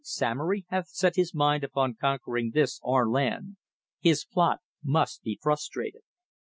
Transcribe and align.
Samory 0.03 0.65
hath 0.69 0.87
set 0.87 1.15
his 1.15 1.31
mind 1.35 1.63
upon 1.63 1.93
conquering 1.93 2.53
this 2.55 2.79
our 2.83 3.07
land; 3.07 3.57
his 3.99 4.25
plot 4.25 4.61
must 4.83 5.21
be 5.21 5.37
frustrated." 5.39 6.01